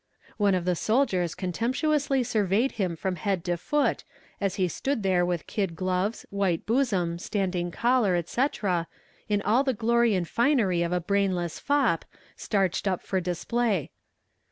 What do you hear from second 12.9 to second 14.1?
for display.